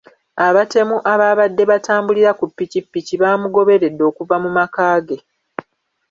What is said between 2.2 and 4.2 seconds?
ku pikipiki bamugoberedde